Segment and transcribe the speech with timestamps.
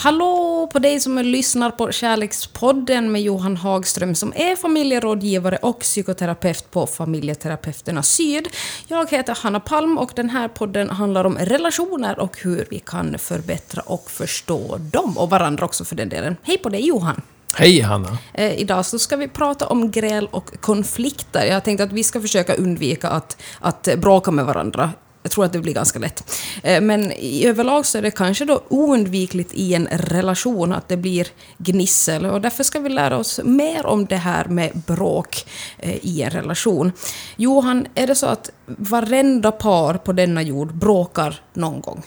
[0.00, 6.70] Hallå på dig som lyssnar på Kärlekspodden med Johan Hagström som är familjerådgivare och psykoterapeut
[6.70, 8.48] på Familjeterapeuterna Syd.
[8.88, 13.18] Jag heter Hanna Palm och den här podden handlar om relationer och hur vi kan
[13.18, 16.36] förbättra och förstå dem och varandra också för den delen.
[16.42, 17.22] Hej på dig Johan!
[17.54, 18.18] Hej Hanna!
[18.34, 21.44] Eh, idag så ska vi prata om gräl och konflikter.
[21.44, 24.92] Jag tänkte att vi ska försöka undvika att, att bråka med varandra
[25.28, 26.40] jag tror att det blir ganska lätt.
[26.62, 31.26] Eh, men överlag så är det kanske då oundvikligt i en relation att det blir
[31.58, 35.46] gnissel och därför ska vi lära oss mer om det här med bråk
[35.78, 36.92] eh, i en relation.
[37.36, 42.02] Johan, är det så att varenda par på denna jord bråkar någon gång?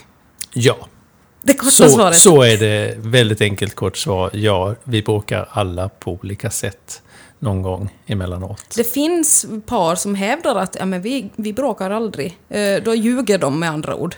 [0.53, 0.87] Ja.
[1.41, 2.19] Det korta så, svaret.
[2.19, 4.29] Så är det väldigt enkelt kort svar.
[4.33, 7.01] Ja, vi bråkar alla på olika sätt
[7.41, 8.73] någon gång emellanåt.
[8.75, 12.37] Det finns par som hävdar att ja, men vi, vi bråkar aldrig.
[12.49, 14.15] Eh, då ljuger de med andra ord.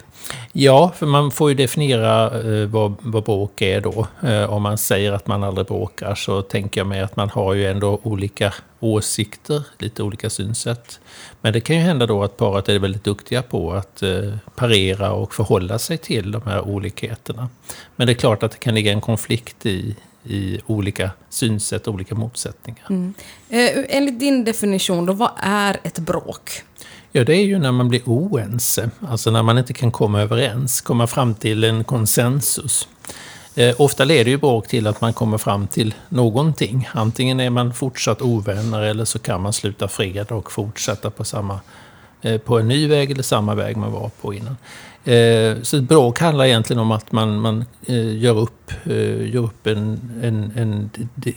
[0.52, 4.08] Ja, för man får ju definiera eh, vad, vad bråk är då.
[4.22, 7.54] Eh, om man säger att man aldrig bråkar så tänker jag mig att man har
[7.54, 11.00] ju ändå olika åsikter, lite olika synsätt.
[11.42, 15.12] Men det kan ju hända då att paret är väldigt duktiga på att eh, parera
[15.12, 17.50] och förhålla sig till de här olikheterna.
[17.96, 21.94] Men det är klart att det kan ligga en konflikt i, i olika synsätt och
[21.94, 22.86] olika motsättningar.
[22.90, 23.14] Mm.
[23.50, 26.64] Eh, enligt din definition, då, vad är ett bråk?
[27.12, 28.90] Ja, det är ju när man blir oense.
[29.00, 32.88] Alltså när man inte kan komma överens, komma fram till en konsensus.
[33.56, 36.90] Eh, ofta leder ju bråk till att man kommer fram till någonting.
[36.94, 41.60] Antingen är man fortsatt ovänner eller så kan man sluta fred och fortsätta på, samma,
[42.22, 44.58] eh, på en ny väg eller samma väg man var på innan.
[45.06, 49.44] Eh, så ett bråk handlar egentligen om att man, man eh, gör upp, eh, gör
[49.44, 50.90] upp en, en, en,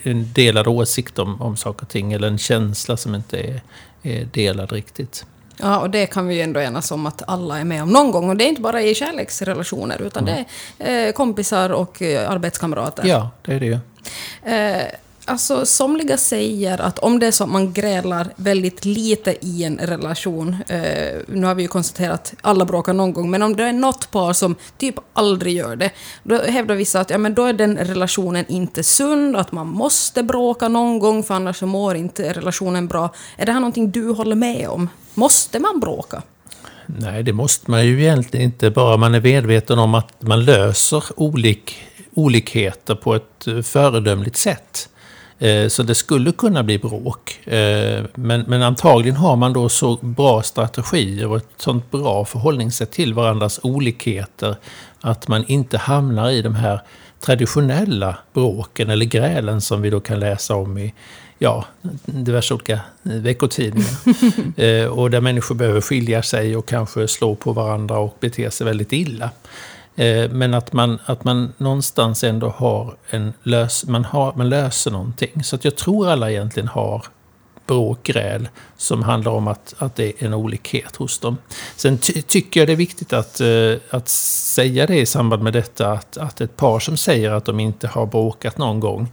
[0.02, 3.62] en delad åsikt om, om saker och ting, eller en känsla som inte är,
[4.02, 5.26] är delad riktigt.
[5.56, 8.10] Ja, och det kan vi ju ändå enas om att alla är med om någon
[8.10, 8.28] gång.
[8.28, 10.44] Och det är inte bara i kärleksrelationer, utan mm.
[10.78, 13.06] det är kompisar och arbetskamrater.
[13.06, 13.78] Ja, det är det ju.
[15.28, 19.78] Alltså, somliga säger att om det är så att man grälar väldigt lite i en
[19.78, 23.64] relation, eh, nu har vi ju konstaterat att alla bråkar någon gång, men om det
[23.64, 25.90] är något par som typ aldrig gör det,
[26.22, 30.22] då hävdar vissa att ja, men då är den relationen inte sund, att man måste
[30.22, 33.14] bråka någon gång, för annars så mår inte relationen bra.
[33.36, 34.88] Är det här någonting du håller med om?
[35.14, 36.22] Måste man bråka?
[36.86, 41.04] Nej, det måste man ju egentligen inte, bara man är medveten om att man löser
[41.16, 41.78] olik,
[42.14, 44.88] olikheter på ett eh, föredömligt sätt.
[45.38, 47.46] Eh, så det skulle kunna bli bråk.
[47.46, 52.90] Eh, men, men antagligen har man då så bra strategier och ett sånt bra förhållningssätt
[52.90, 54.56] till varandras olikheter
[55.00, 56.80] att man inte hamnar i de här
[57.20, 60.94] traditionella bråken eller grälen som vi då kan läsa om i
[61.38, 61.64] ja,
[62.04, 63.90] diverse olika veckotidningar.
[64.56, 68.64] Eh, och där människor behöver skilja sig och kanske slå på varandra och bete sig
[68.64, 69.30] väldigt illa.
[69.96, 74.90] Eh, men att man, att man någonstans ändå har en lös, man, har, man löser
[74.90, 75.44] någonting.
[75.44, 77.06] Så att jag tror alla egentligen har
[77.66, 81.36] bråkgräl som handlar om att, att det är en olikhet hos dem.
[81.76, 85.52] Sen ty tycker jag det är viktigt att, eh, att säga det i samband med
[85.52, 89.08] detta att, att ett par som säger att de inte har bråkat någon gång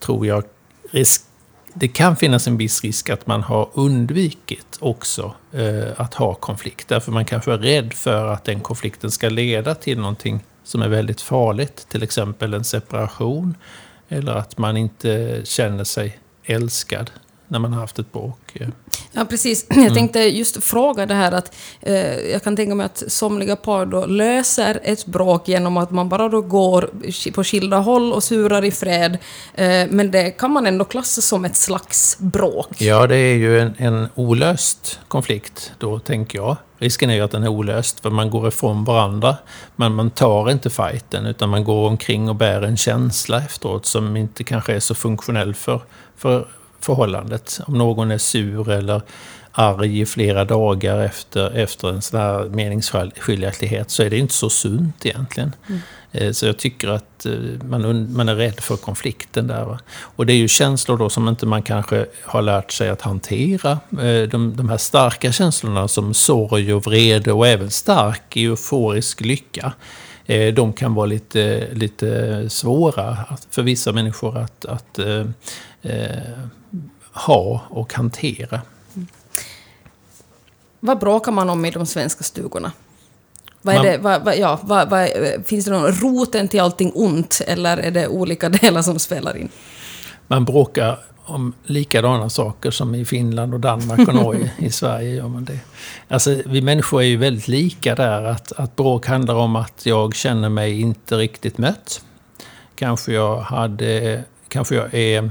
[0.00, 0.44] tror jag
[0.90, 1.22] risk,
[1.74, 6.88] det kan finnas en viss risk att man har undvikit också eh, att ha konflikt.
[6.88, 10.88] Därför man kanske är rädd för att den konflikten ska leda till någonting som är
[10.88, 11.86] väldigt farligt.
[11.88, 13.54] Till exempel en separation.
[14.08, 17.10] Eller att man inte känner sig älskad
[17.48, 18.56] när man har haft ett bråk.
[19.12, 19.66] Ja, precis.
[19.68, 19.94] Jag mm.
[19.94, 24.06] tänkte just fråga det här att eh, jag kan tänka mig att somliga par då
[24.06, 26.90] löser ett bråk genom att man bara då går
[27.34, 29.18] på skilda håll och surar i fred.
[29.54, 32.68] Eh, men det kan man ändå klassa som ett slags bråk.
[32.78, 36.56] Ja, det är ju en, en olöst konflikt då, tänker jag.
[36.78, 39.36] Risken är ju att den är olöst, för man går ifrån varandra.
[39.76, 44.16] Men man tar inte fighten, utan man går omkring och bär en känsla efteråt som
[44.16, 45.80] inte kanske är så funktionell för,
[46.16, 46.48] för
[46.80, 47.60] förhållandet.
[47.66, 49.02] Om någon är sur eller
[49.52, 54.50] arg i flera dagar efter, efter en sån här meningsskiljaktighet så är det inte så
[54.50, 55.54] sunt egentligen.
[55.68, 55.80] Mm.
[56.12, 57.32] Eh, så jag tycker att eh,
[57.68, 59.78] man, man är rädd för konflikten där.
[59.90, 63.70] Och det är ju känslor då som inte man kanske har lärt sig att hantera.
[63.90, 69.72] Eh, de, de här starka känslorna som sorg och vrede och även stark euforisk lycka.
[70.54, 73.18] De kan vara lite, lite svåra
[73.50, 74.98] för vissa människor att, att
[77.12, 78.60] ha och hantera.
[80.80, 82.72] Vad bråkar man om i de svenska stugorna?
[83.62, 85.08] Vad är Man- det, vad, vad, ja, vad, vad,
[85.44, 89.48] finns det någon roten till allting ont eller är det olika delar som spelar in?
[90.26, 90.98] Man bråkar
[91.28, 94.52] om likadana saker som i Finland och Danmark och Norge.
[94.58, 95.58] I Sverige gör man det.
[96.08, 98.24] Alltså, vi människor är ju väldigt lika där.
[98.24, 102.02] Att, att bråk handlar om att jag känner mig inte riktigt mött.
[102.74, 104.22] Kanske jag hade...
[104.48, 105.30] Kanske jag är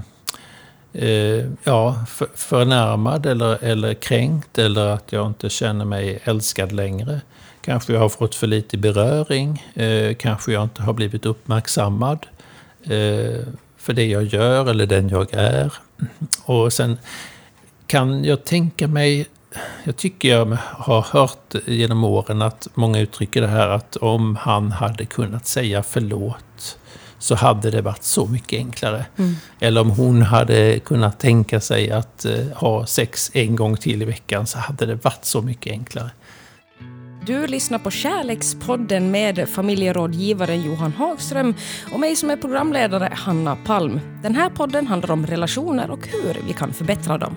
[0.94, 7.22] eh, ja, för, förnärmad eller, eller kränkt eller att jag inte känner mig älskad längre.
[7.62, 9.64] Kanske jag har fått för lite beröring.
[9.74, 12.26] Eh, kanske jag inte har blivit uppmärksammad
[12.84, 13.48] eh,
[13.88, 15.74] för det jag gör eller den jag är.
[16.46, 16.98] Och sen
[17.88, 19.28] kan jag tänka mig,
[19.84, 24.72] jag tycker jag har hört genom åren att många uttrycker det här att om han
[24.72, 26.78] hade kunnat säga förlåt
[27.20, 29.06] så hade det varit så mycket enklare.
[29.60, 34.06] Eller om hon hade kunnat tänka sig att eh, ha sex en gång till i
[34.06, 36.12] veckan så hade det varit så mycket enklare.
[37.28, 41.56] Du lyssnar på Kärlekspodden med familjerådgivaren Johan Hagström
[41.94, 44.00] och mig som är programledare Hanna Palm.
[44.24, 47.36] Den här podden handlar om relationer och hur vi kan förbättra dem.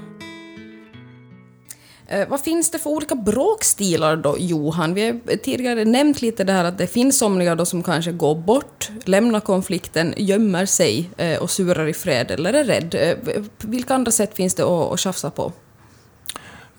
[2.09, 4.95] Eh, vad finns det för olika bråkstilar då, Johan?
[4.95, 8.35] Vi har tidigare nämnt lite det här att det finns somliga då som kanske går
[8.35, 12.95] bort, lämnar konflikten, gömmer sig eh, och surar i fred eller är rädd.
[12.95, 15.53] Eh, vilka andra sätt finns det att tjafsa på?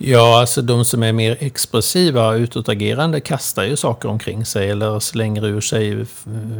[0.03, 4.99] Ja, alltså de som är mer expressiva och utåtagerande kastar ju saker omkring sig eller
[4.99, 6.05] slänger ur sig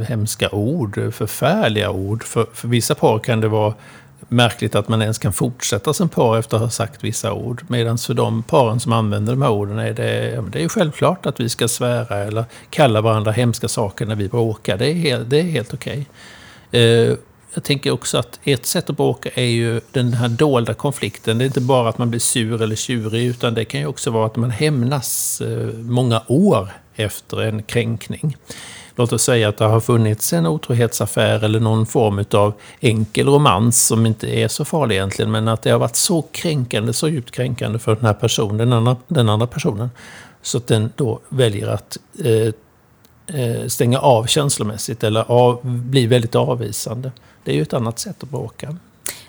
[0.07, 2.23] hemska ord, förfärliga ord.
[2.23, 3.73] För, för vissa par kan det vara
[4.27, 7.63] märkligt att man ens kan fortsätta som par efter att ha sagt vissa ord.
[7.67, 11.39] Medan för de paren som använder de här orden är det, det är självklart att
[11.39, 14.77] vi ska svära eller kalla varandra hemska saker när vi bråkar.
[14.77, 16.05] Det är helt, det är helt okej.
[16.71, 17.13] Eh,
[17.53, 21.37] jag tänker också att ett sätt att bråka är ju den här dolda konflikten.
[21.37, 24.11] Det är inte bara att man blir sur eller tjurig, utan det kan ju också
[24.11, 28.37] vara att man hämnas eh, många år efter en kränkning.
[28.95, 33.87] Låt oss säga att det har funnits en otrohetsaffär eller någon form av enkel romans
[33.87, 37.31] som inte är så farlig egentligen, men att det har varit så kränkande, så djupt
[37.31, 39.89] kränkande för den här personen, den andra, den andra personen,
[40.41, 42.53] så att den då väljer att eh,
[43.39, 47.11] eh, stänga av känslomässigt eller av, bli väldigt avvisande.
[47.43, 48.77] Det är ju ett annat sätt att bråka.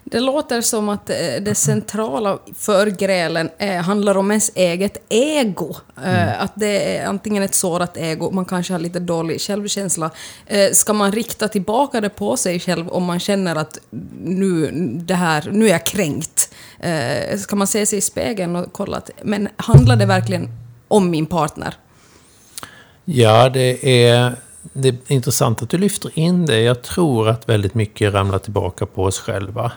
[0.05, 5.75] Det låter som att eh, det centrala för grälen eh, handlar om ens eget ego.
[6.05, 10.11] Eh, Att det är antingen ett sårat ego, man kanske har lite dålig självkänsla.
[10.73, 13.79] Ska man rikta tillbaka det på sig själv om man känner att
[14.25, 16.55] nu, det här, nu är jag kränkt?
[17.39, 20.49] Ska man se sig i spegeln och kolla att men handlar det verkligen
[20.89, 21.75] om min partner?
[23.05, 24.37] Ja, det är,
[24.73, 26.61] det är intressant att du lyfter in det.
[26.61, 29.73] Jag tror att väldigt mycket ramlar tillbaka på oss själva.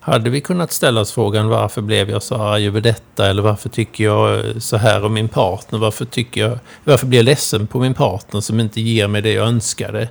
[0.00, 3.26] Hade vi kunnat ställa oss frågan varför blev jag så arg över detta?
[3.26, 5.78] Eller varför tycker jag så här om min partner?
[5.78, 9.32] Varför, tycker jag, varför blir jag ledsen på min partner som inte ger mig det
[9.32, 10.08] jag önskade?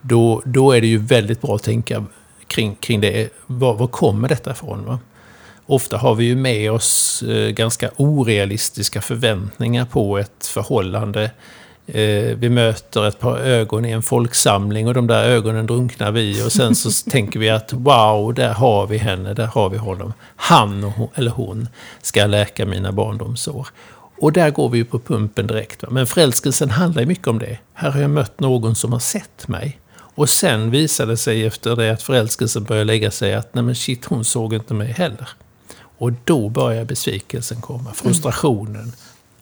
[0.00, 2.04] Då, då är det ju väldigt bra att tänka
[2.46, 3.28] kring, kring det.
[3.46, 4.84] Var, var kommer detta ifrån?
[4.84, 4.98] Va?
[5.66, 11.30] Ofta har vi ju med oss eh, ganska orealistiska förväntningar på ett förhållande.
[11.86, 16.46] Eh, vi möter ett par ögon i en folksamling och de där ögonen drunknar vi
[16.46, 20.12] och sen så tänker vi att wow, där har vi henne, där har vi honom.
[20.36, 21.68] Han och hon, eller hon
[22.02, 23.68] ska läka mina barndomsår.
[24.20, 25.82] Och där går vi ju på pumpen direkt.
[25.82, 25.88] Va?
[25.92, 27.58] Men förälskelsen handlar ju mycket om det.
[27.74, 29.80] Här har jag mött någon som har sett mig.
[29.96, 33.74] Och sen visade det sig efter det att förälskelsen började lägga sig att nej men
[33.74, 35.28] shit, hon såg inte mig heller.
[35.98, 38.92] Och då börjar besvikelsen komma, frustrationen,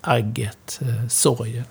[0.00, 1.64] agget, eh, sorgen.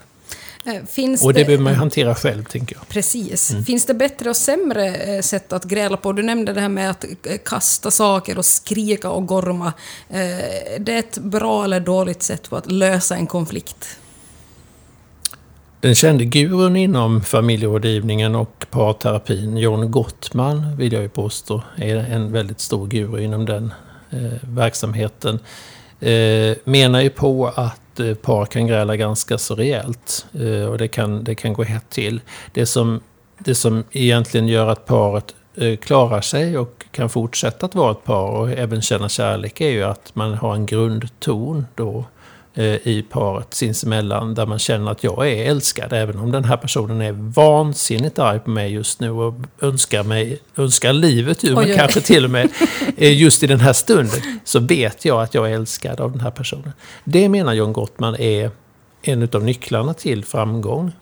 [0.65, 2.87] Eh, Finns Och det behöver man ju hantera själv, tänker jag.
[2.87, 3.53] Precis.
[3.65, 6.13] Finns det bättre och sämre eh, sätt att gräla på?
[6.13, 9.73] Du nämnde det här med att eh, kasta saker och skrika och gorma.
[10.79, 13.97] Det är ett bra eller dåligt sätt på att lösa en konflikt.
[15.81, 22.31] Den kände gurun inom familjerådgivningen och parterapin, John Gottman, vill jag ju påstå, är en
[22.31, 23.73] väldigt stor guru inom den
[24.09, 25.39] eh, verksamheten.
[25.99, 30.87] Eh, menar ju på att Eh, par kan gräla ganska så rejält eh, och det
[30.87, 32.21] kan, det kan gå hett till.
[32.53, 32.99] Det som,
[33.37, 38.03] det som egentligen gör att paret eh, klarar sig och kan fortsätta att vara ett
[38.03, 42.05] par och även känna kärlek är ju att man har en grundton då
[42.83, 47.01] i paret sinsemellan där man känner att jag är älskad även om den här personen
[47.01, 52.01] är vansinnigt arg på mig just nu och önskar, mig, önskar livet ur mig kanske
[52.01, 52.49] till och med
[52.97, 56.21] eh, just i den här stunden så vet jag att jag är älskad av den
[56.21, 56.73] här personen.
[57.03, 58.51] Det menar John Gottman är
[59.01, 60.93] en av nycklarna till framgång eh,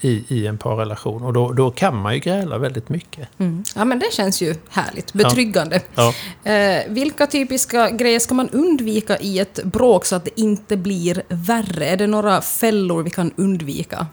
[0.00, 3.28] i, i en parrelation och då, då kan man ju gräla väldigt mycket.
[3.38, 3.64] Mm.
[3.74, 5.12] Ja, men det känns ju härligt.
[5.12, 5.80] Betryggande.
[5.94, 6.14] Ja.
[6.50, 11.22] Eh, vilka typiska grejer ska man undvika i ett bråk så att det inte blir
[11.28, 11.86] värre?
[11.86, 14.06] Är det några fällor vi kan undvika?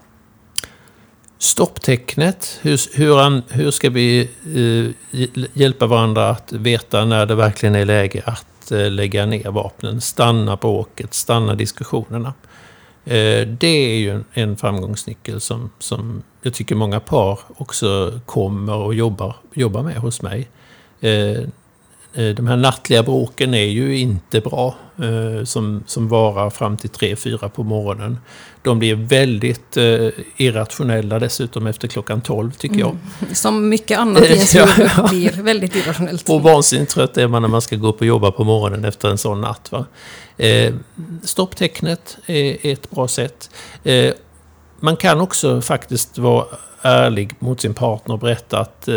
[1.42, 2.58] stopptecknet.
[2.62, 8.22] Hur, hur, hur ska vi eh, hjälpa varandra att veta när det verkligen är läge
[8.24, 10.00] att eh, lägga ner vapnen?
[10.00, 12.34] Stanna bråket, stanna diskussionerna.
[13.04, 18.74] Eh, det är ju en, en framgångsnyckel som, som jag tycker många par också kommer
[18.74, 20.48] och jobbar, jobbar med hos mig.
[21.00, 21.40] Eh,
[22.14, 26.90] Eh, de här nattliga bråken är ju inte bra, eh, som, som varar fram till
[26.90, 28.18] 3-4 på morgonen.
[28.62, 32.90] De blir väldigt eh, irrationella dessutom efter klockan 12 tycker jag.
[32.90, 33.34] Mm.
[33.34, 34.64] Som mycket annat i ens liv
[35.10, 36.30] blir väldigt irrationellt.
[36.30, 39.08] Och vansinnigt trött är man när man ska gå upp och jobba på morgonen efter
[39.08, 39.72] en sån natt.
[39.72, 39.86] Va?
[41.22, 43.50] stopptecknet är ett bra sätt.
[44.80, 46.44] man kan också faktiskt vara
[46.82, 48.88] ärlig mot sin partner och berätta att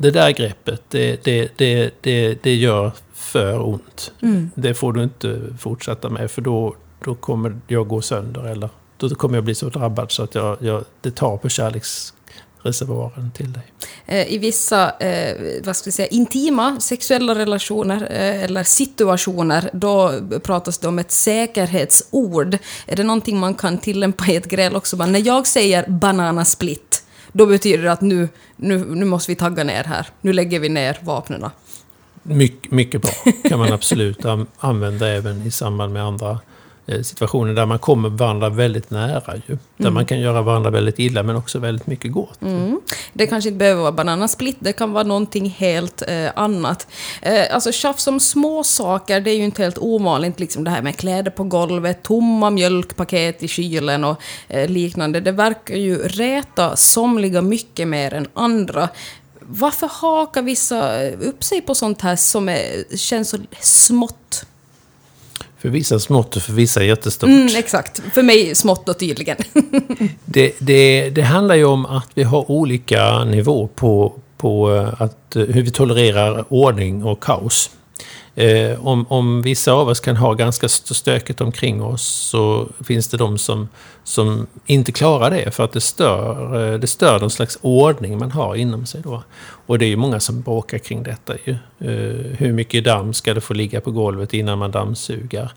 [0.00, 4.12] det där greppet, det, det, det, det, det gör för ont.
[4.22, 4.50] Mm.
[4.54, 9.08] Det får du inte fortsätta med för då, då kommer jag gå sönder eller då
[9.08, 13.62] kommer jag bli så drabbad så att jag, jag, det tar på kärleksreservoaren till dig.
[14.06, 20.12] Eh, I vissa eh, vad ska vi säga, intima sexuella relationer eh, eller situationer, då
[20.42, 22.58] pratas det om ett säkerhetsord.
[22.86, 24.96] Är det någonting man kan tillämpa i ett gräl också?
[24.96, 26.89] när jag säger bananasplit,
[27.32, 30.06] då betyder det att nu, nu, nu måste vi tagga ner här.
[30.20, 31.44] Nu lägger vi ner vapnen.
[32.22, 33.32] Mycket, mycket bra.
[33.48, 34.24] kan man absolut
[34.58, 36.38] använda även i samband med andra
[37.02, 39.34] situationer där man kommer varandra väldigt nära.
[39.46, 39.58] Ju.
[39.76, 39.94] Där mm.
[39.94, 42.42] man kan göra varandra väldigt illa men också väldigt mycket gott.
[42.42, 42.80] Mm.
[43.12, 46.86] Det kanske inte behöver vara bananasplit, det kan vara någonting helt eh, annat.
[47.22, 50.40] Eh, alltså tjafs om små saker, det är ju inte helt ovanligt.
[50.40, 55.20] Liksom det här med kläder på golvet, tomma mjölkpaket i kylen och eh, liknande.
[55.20, 58.88] Det verkar ju räta somliga mycket mer än andra
[59.52, 64.46] varför hakar vissa upp sig på sånt här som är, känns så smått?
[65.60, 67.28] För vissa smått och för vissa jättestort.
[67.28, 68.02] Mm, exakt.
[68.12, 69.36] För mig smått och tydligen.
[70.24, 75.36] det, det, det handlar ju om att vi har olika nivå på, på eh, att,
[75.36, 77.70] eh, hur vi tolererar ordning och kaos.
[78.34, 83.16] Eh, om, om vissa av oss kan ha ganska stökigt omkring oss så finns det
[83.16, 83.68] de som,
[84.04, 88.30] som inte klarar det för att det stör, eh, det stör någon slags ordning man
[88.30, 89.00] har inom sig.
[89.04, 89.22] Då.
[89.66, 91.34] Och det är ju många som bråkar kring detta.
[91.44, 91.52] Ju.
[91.78, 95.52] Eh, hur mycket damm ska det få ligga på golvet innan man dammsugar?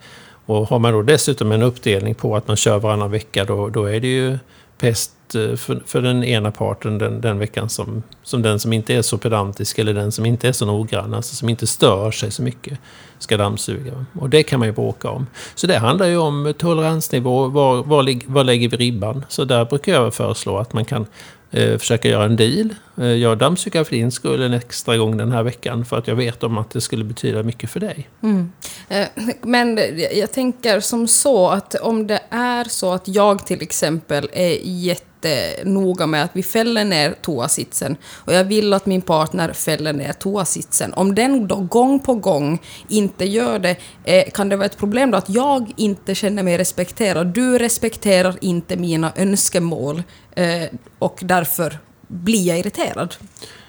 [0.45, 3.85] Och har man då dessutom en uppdelning på att man kör varannan vecka då, då
[3.85, 4.37] är det ju
[4.83, 8.93] pest eh, för, för den ena parten den, den veckan som, som den som inte
[8.93, 12.31] är så pedantisk eller den som inte är så noggrann, alltså som inte stör sig
[12.31, 12.79] så mycket,
[13.19, 14.05] ska dammsuga.
[14.19, 15.27] Och det kan man ju bråka om.
[15.55, 19.25] Så det handlar ju om toleransnivå, var, var, var lägger vi ribban?
[19.29, 21.05] Så där brukar jag föreslå att man kan
[21.53, 22.75] eh, försöka göra en deal.
[22.97, 26.15] Eh, jag dammsuger för din skull en extra gång den här veckan för att jag
[26.15, 28.09] vet om att det skulle betyda mycket för dig.
[28.23, 28.51] Mm.
[28.89, 29.07] Eh,
[29.41, 29.79] men
[30.13, 35.12] jag tänker som så att om det är så att jag till exempel är jätte
[35.29, 40.13] jättenoga med att vi fäller ner toasitsen och jag vill att min partner fäller ner
[40.13, 40.93] toasitsen.
[40.93, 45.11] Om den då gång på gång inte gör det, eh, kan det vara ett problem
[45.11, 47.27] då att jag inte känner mig respekterad?
[47.27, 50.03] Du respekterar inte mina önskemål
[50.35, 50.63] eh,
[50.99, 51.77] och därför
[52.07, 53.15] blir jag irriterad.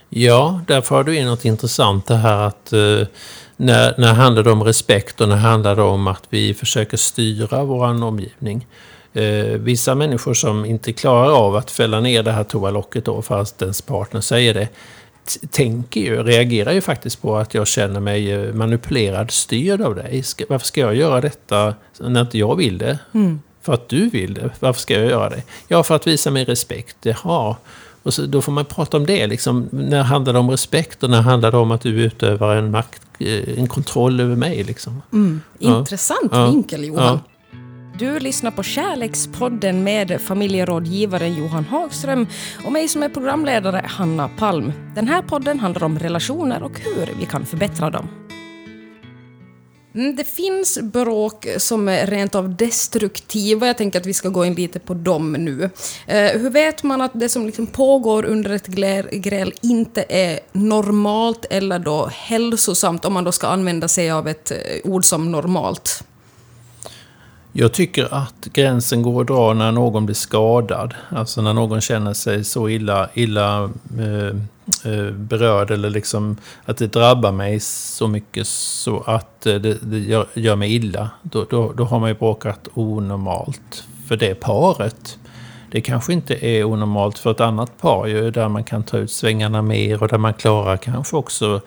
[0.09, 3.07] Ja, där för du in något intressant det här att eh,
[3.57, 7.65] när, när handlar det om respekt och när handlar det om att vi försöker styra
[7.65, 8.67] vår omgivning
[9.15, 13.63] eh, vissa människor som inte klarar av att fälla ner det här toalocket då, fast
[13.63, 14.69] ens partner säger det,
[15.51, 20.23] tänker ju, reagerar ju faktiskt på att jag känner mig eh, manipulerad, styrd av dig.
[20.23, 22.99] Ska, varför ska jag göra detta när inte jag vill det?
[23.13, 23.41] Mm.
[23.63, 24.51] För att du vill det.
[24.61, 25.43] Varför ska jag göra det?
[25.69, 26.97] Ja, för att visa mig respekt.
[27.03, 27.57] Jaha.
[28.03, 29.27] Och så, då får man prata om det.
[29.27, 32.71] Liksom, när handlar det om respekt och när handlar det om att du utövar en
[32.71, 34.65] makt, eh, en kontroll över mig?
[34.65, 35.03] Liksom.
[35.13, 35.41] Mm.
[35.59, 36.47] Intressant ja.
[36.47, 37.05] vinkel, Johan.
[37.05, 37.34] Ja.
[37.99, 42.27] Du lyssnar på Kärlekspodden med familjerådgivaren Johan Hagström
[42.67, 44.73] och mig som är programledare, Hanna Palm.
[44.95, 48.09] Den här podden handlar om relationer och hur vi kan förbättra dem.
[49.95, 53.67] Mm, det finns bråk som är rent av destruktiva.
[53.67, 55.71] Jag tänker att vi ska gå in lite på dem nu.
[56.07, 58.67] Eh, hur vet man att det som liksom pågår under ett
[59.11, 64.51] gräl inte är normalt eller då hälsosamt, om man då ska använda sig av ett
[64.51, 66.05] eh, ord som normalt?
[67.57, 70.95] Jag tycker att gränsen går att dra när någon blir skadad.
[71.09, 74.27] Alltså när någon känner sig så illa, illa eh,
[74.93, 79.99] eh berörd eller liksom att det drabbar mig så mycket så att eh, det, det
[79.99, 81.11] gör, gör, mig illa.
[81.23, 85.19] Då, då, då har man ju bråkat onormalt för det paret.
[85.71, 89.11] Det kanske inte är onormalt för ett annat par ju, där man kan ta ut
[89.11, 91.61] svängarna mer och där man klarar kanske också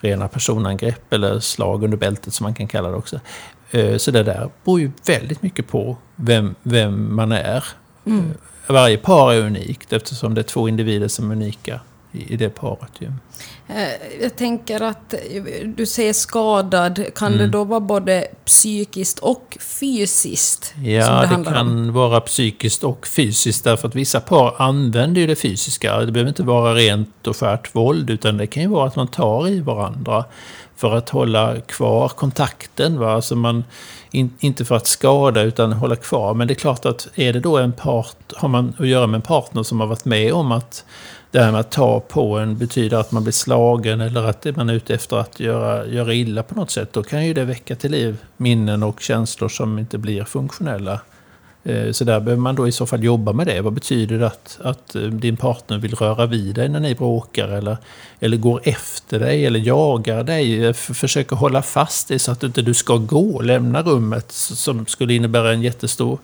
[0.00, 3.20] rena personangrepp eller slag under bältet som man kan kalla det också.
[3.70, 7.64] Eh, så det där beror ju väldigt mycket på vem, vem man är.
[8.06, 8.34] Mm.
[8.66, 11.80] Varje par är unikt eftersom det är två individer som är unika
[12.12, 12.90] i, i det paret.
[12.98, 13.12] Ju.
[13.68, 15.14] Eh, jag tänker att
[15.64, 17.04] du säger skadad.
[17.14, 17.38] Kan mm.
[17.38, 20.74] det då vara både psykiskt och fysiskt?
[20.84, 21.92] Ja, det, det kan om?
[21.92, 23.64] vara psykiskt och fysiskt.
[23.64, 25.98] Därför att vissa par använder ju det fysiska.
[25.98, 28.10] Det behöver inte vara rent och skärt våld.
[28.10, 30.24] Utan det kan ju vara att man tar i varandra
[30.76, 32.98] för att hålla kvar kontakten.
[32.98, 33.12] Va?
[33.12, 33.64] Alltså man,
[34.10, 36.34] in, inte för att skada utan hålla kvar.
[36.34, 39.18] Men det är klart att är det då en part, har man att göra med
[39.18, 40.84] en partner som har varit med om att
[41.30, 44.68] det här med att ta på en betyder att man blir slagen eller att man
[44.68, 46.92] är ute efter att göra, göra illa på något sätt.
[46.92, 51.00] Då kan ju det väcka till liv minnen och känslor som inte blir funktionella.
[51.66, 53.60] Eh, så där behöver man då i så fall jobba med det.
[53.60, 57.48] Vad betyder det att, att eh, din partner vill röra vid dig när ni bråkar?
[57.48, 57.76] Eller,
[58.20, 60.66] eller går efter dig eller jagar dig?
[60.66, 64.32] Eh, Försöker hålla fast dig så att du inte du ska gå, lämna rummet.
[64.32, 66.18] Som skulle innebära en jättestor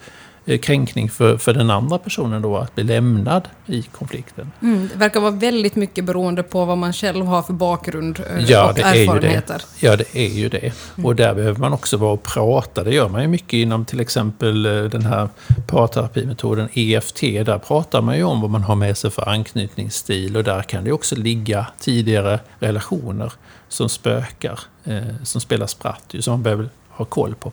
[0.44, 4.52] kränkning för, för den andra personen då att bli lämnad i konflikten.
[4.62, 8.44] Mm, det verkar vara väldigt mycket beroende på vad man själv har för bakgrund eh,
[8.50, 9.54] ja, och det erfarenheter.
[9.54, 9.86] Är ju det.
[9.86, 10.72] Ja, det är ju det.
[10.96, 11.06] Mm.
[11.06, 12.84] Och där behöver man också vara och prata.
[12.84, 15.28] Det gör man ju mycket inom till exempel eh, den här
[15.66, 17.20] parterapimetoden EFT.
[17.20, 20.84] Där pratar man ju om vad man har med sig för anknytningsstil och där kan
[20.84, 23.32] det också ligga tidigare relationer
[23.68, 27.52] som spökar, eh, som spelar spratt, som man behöver ha koll på.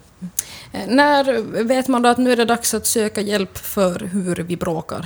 [0.72, 4.36] Eh, när vet man då att nu är det dags att söka hjälp för hur
[4.36, 5.06] vi bråkar?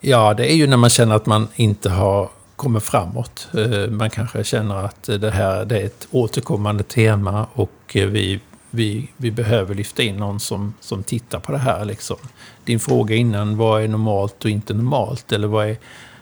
[0.00, 3.48] Ja, det är ju när man känner att man inte har kommit framåt.
[3.54, 9.10] Eh, man kanske känner att det här det är ett återkommande tema och vi, vi,
[9.16, 11.84] vi behöver lyfta in någon som, som tittar på det här.
[11.84, 12.16] Liksom.
[12.64, 15.32] Din fråga innan, vad är normalt och inte normalt?
[15.32, 16.15] Eller vad är Eh,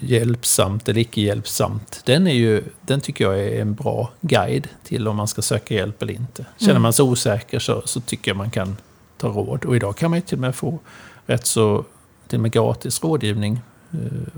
[0.00, 2.02] hjälpsamt eller icke hjälpsamt.
[2.04, 5.74] Den, är ju, den tycker jag är en bra guide till om man ska söka
[5.74, 6.46] hjälp eller inte.
[6.58, 6.82] Känner mm.
[6.82, 8.76] man sig osäker så, så tycker jag man kan
[9.18, 9.64] ta råd.
[9.64, 10.78] Och idag kan man ju till och med få
[11.26, 11.84] rätt så
[12.28, 13.60] till och med gratis rådgivning.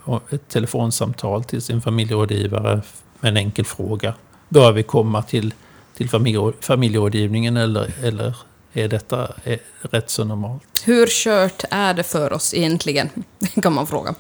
[0.07, 2.81] Eh, ett telefonsamtal till sin familjerådgivare
[3.21, 4.15] med en enkel fråga.
[4.49, 5.55] Bör vi komma till,
[5.97, 6.09] till
[6.61, 8.37] familjerådgivningen eller, eller
[8.75, 10.83] är detta är rätt så normalt?
[10.85, 13.09] Hur kört är det för oss egentligen?
[13.63, 14.15] kan man fråga.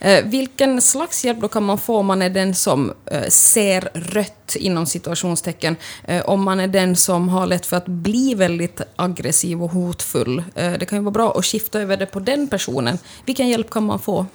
[0.00, 3.90] Eh, vilken slags hjälp då kan man få om man är den som eh, ser
[3.94, 5.76] rött inom situationstecken?
[6.04, 10.44] Eh, om man är den som har lätt för att bli väldigt aggressiv och hotfull.
[10.54, 12.98] Det kan ju vara bra att skifta över det på den personen.
[13.26, 14.26] Vilken hjälp kan man få?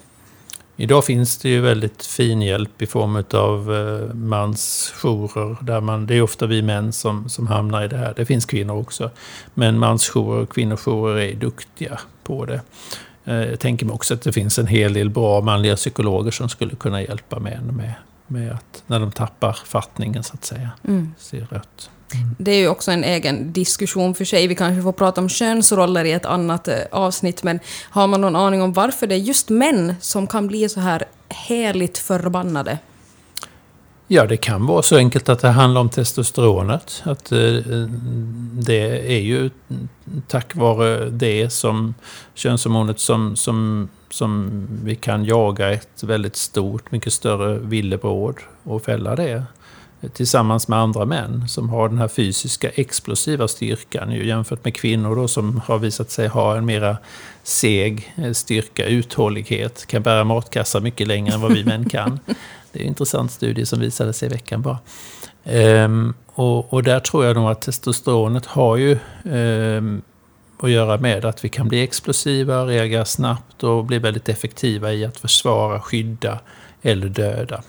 [0.78, 5.58] Idag finns det ju väldigt fin hjälp i form av eh, mansjourer.
[5.62, 8.14] Där man, det är ofta vi män som, som hamnar i det här.
[8.16, 9.10] Det finns kvinnor också.
[9.54, 12.62] Men mansjourer och kvinnojourer är duktiga på det.
[13.26, 16.50] Eh, jag tänker mig också att det finns en hel del bra manliga psykologer som
[16.50, 17.94] skulle kunna hjälpa män med,
[18.28, 21.14] med att, när de tappar fattningen så att säga, mm.
[21.18, 21.90] ser rött.
[22.14, 22.36] Mm.
[22.38, 24.48] Det är ju också en egen diskussion för sig.
[24.48, 27.60] Vi kanske får prata om könsroller i ett annat eh, avsnitt, men
[27.90, 31.04] har man någon aning om varför det är just män som kan bli så här
[31.30, 32.78] heligt förbannade?
[34.08, 37.04] Ja, det kan vara så enkelt att det handlar om testosteronet.
[37.06, 37.40] Att eh,
[38.52, 39.50] det är ju
[40.28, 41.94] tack vare det som
[42.34, 44.52] könshormonet som, som, som
[44.84, 49.44] vi kan jaga ett väldigt stort, mycket större villebråd och fälla det.
[50.14, 55.28] Tillsammans med andra män som har den här fysiska explosiva styrkan jämfört med kvinnor då,
[55.28, 56.98] som har visat sig ha en mera
[57.44, 62.20] seg eh, styrka, uthållighet, kan bära matkassar mycket längre än vad vi män kan.
[62.72, 64.78] Det är en intressant studie som visade sig i veckan bara.
[65.44, 70.02] Ehm, och, och, där tror jag nog att testosteronet har ju ehm,
[70.60, 75.06] att göra med att vi kan bli explosiva, reagera snabbt och bli väldigt effektiva i
[75.06, 76.40] att försvara, skydda
[76.82, 77.64] eller döda.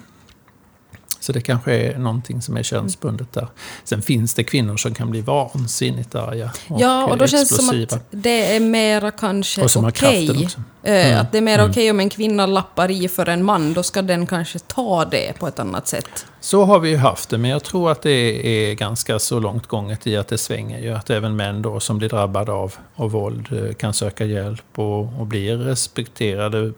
[1.26, 3.48] Så det kanske är någonting som är könsbundet där.
[3.84, 7.54] Sen finns det kvinnor som kan bli vansinnigt arga och Ja, och då känns det
[7.54, 10.30] som att det är mera kanske okej.
[10.30, 10.46] Okay.
[10.82, 11.20] Eh, mm.
[11.20, 11.70] Att det är mer mm.
[11.70, 15.04] okej okay om en kvinna lappar i för en man, då ska den kanske ta
[15.04, 16.26] det på ett annat sätt.
[16.40, 19.66] Så har vi ju haft det, men jag tror att det är ganska så långt
[19.66, 20.94] gånget i att det svänger ju.
[20.94, 25.20] Att även män då som blir drabbade av, av våld eh, kan söka hjälp och,
[25.20, 26.72] och blir respekterade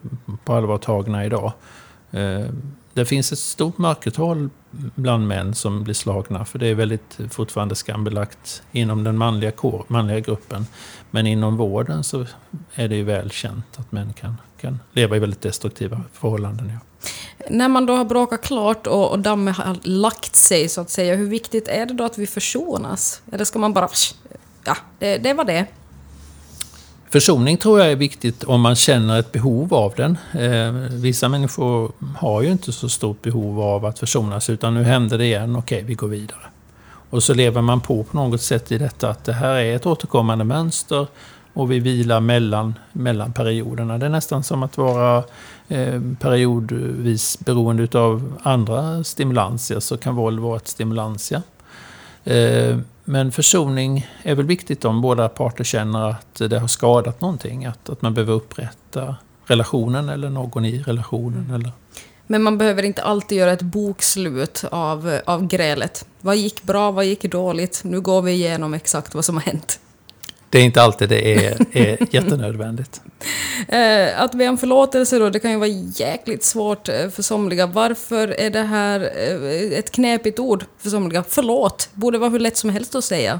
[0.45, 1.51] på allvar tagna idag.
[2.93, 4.49] Det finns ett stort mörkertal
[4.95, 9.51] bland män som blir slagna, för det är väldigt eh, fortfarande skambelagt inom den manliga,
[9.51, 10.65] kår, manliga gruppen.
[11.11, 12.25] Men inom vården så
[12.73, 16.69] är det ju väl känt att män kan, kan leva i väldigt destruktiva förhållanden.
[16.69, 16.79] Ja.
[17.49, 21.15] När man då har bråkat klart och, och dammet har lagt sig, så att säga,
[21.15, 23.21] hur viktigt är det då att vi försonas?
[23.31, 23.89] Eller ska man bara...
[24.63, 25.65] Ja, det, det var det.
[27.11, 30.17] Försoning tror jag är viktigt om man känner ett behov av den.
[30.33, 35.17] Eh, vissa människor har ju inte så stort behov av att försonas, utan nu händer
[35.17, 36.41] det igen, okej, vi går vidare.
[37.09, 39.85] Och så lever man på på något sätt i detta att det här är ett
[39.85, 41.07] återkommande mönster
[41.53, 43.97] och vi vilar mellan, mellan perioderna.
[43.97, 45.23] Det är nästan som att vara
[45.67, 51.41] eh, periodvis beroende av andra stimulanser, så kan våld vara ett stimulantia.
[52.23, 52.77] Eh,
[53.09, 57.89] men försoning är väl viktigt om båda parter känner att det har skadat någonting, att,
[57.89, 61.51] att man behöver upprätta relationen eller någon i relationen.
[61.53, 61.71] Eller
[62.27, 66.05] men man behöver inte alltid göra ett bokslut av, av grälet.
[66.21, 67.81] Vad gick bra, vad gick dåligt?
[67.83, 69.79] Nu går vi igenom exakt vad som har hänt.
[70.49, 73.01] Det är inte alltid det är, är jättenödvändigt.
[73.67, 77.67] Eh, att be om förlåtelse då, det kan ju vara jäkligt svårt eh, för somliga.
[77.67, 81.23] Varför är det här eh, ett knepigt ord för somliga?
[81.29, 83.39] Förlåt, borde vara hur lätt som helst att säga.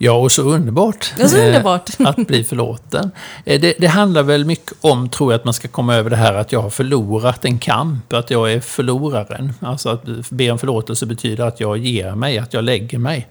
[0.00, 1.14] Ja, och så underbart.
[1.18, 1.90] Ja, så underbart.
[1.98, 3.10] att bli förlåten.
[3.44, 6.34] Det, det, handlar väl mycket om, tror jag, att man ska komma över det här
[6.34, 9.52] att jag har förlorat en kamp, att jag är förloraren.
[9.60, 13.28] Alltså att be om förlåtelse betyder att jag ger mig, att jag lägger mig.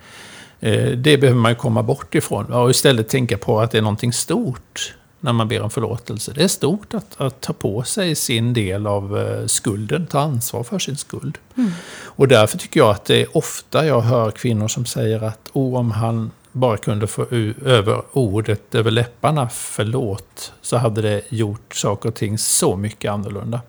[0.60, 4.14] Eh, det behöver man komma bort ifrån och istället tänka på att det är någonting
[4.14, 6.32] stort när man ber om förlåtelse.
[6.36, 10.64] Det är stort att, att ta på sig sin del av eh, skulden, ta ansvar
[10.64, 11.38] för sin skuld.
[11.58, 11.72] Mm.
[12.04, 15.80] Och därför tycker jag att det är ofta jag hör kvinnor som säger att oh,
[15.80, 17.26] om han bara kunde få
[17.66, 23.62] över ordet över läpparna förlåt, så hade det gjort saker och ting så mycket annorlunda.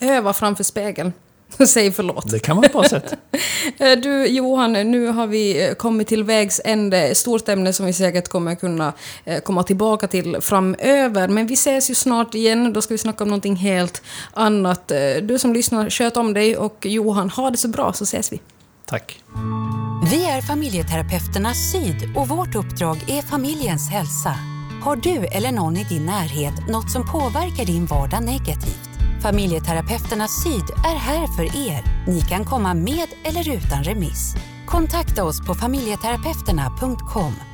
[0.00, 1.12] Öva framför spegeln.
[1.66, 2.30] Säg förlåt.
[2.30, 3.14] Det kan vara ett bra sätt.
[3.78, 7.14] Eh, du Johan, nu har vi eh, kommit till vägs ände.
[7.14, 8.92] Stort ämne som vi säkert kommer kunna
[9.24, 11.28] eh, komma tillbaka till framöver.
[11.28, 12.72] Men vi ses ju snart igen.
[12.72, 14.92] Då ska vi snacka om någonting helt annat.
[15.22, 18.40] Du som lyssnar, sköt om dig och Johan, ha det så bra så ses vi.
[18.86, 19.22] Tack.
[20.10, 24.34] Vi är familjeterapeuterna Syd och vårt uppdrag är familjens hälsa.
[24.82, 28.99] Har du eller någon i din närhet något som påverkar din vardag negativt?
[29.22, 32.06] Familjeterapeuterna Syd är här för er.
[32.06, 34.34] Ni kan komma med eller utan remiss.
[34.66, 37.49] Kontakta oss på familjeterapeuterna.com